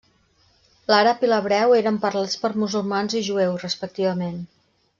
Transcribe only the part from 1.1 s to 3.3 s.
i l'hebreu eren parlats per musulmans i